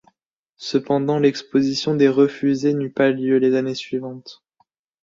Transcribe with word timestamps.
Cependant, 0.57 1.19
l’exposition 1.19 1.93
des 1.93 2.09
refusés 2.09 2.73
n’eut 2.73 2.89
pas 2.91 3.11
lieu 3.11 3.37
les 3.37 3.53
années 3.55 3.75
suivantes. 3.75 4.43